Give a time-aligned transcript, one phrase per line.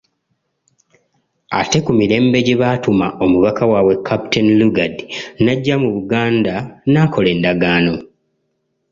[1.59, 4.97] Ate ku mirembe gye baatuma omubaka waabwe Captain Lugard,
[5.43, 6.55] n'ajja mu Buganda
[6.91, 7.95] n'akola Endagaano.